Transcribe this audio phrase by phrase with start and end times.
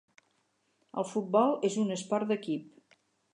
[1.01, 2.99] El futbol és un esport d'equip.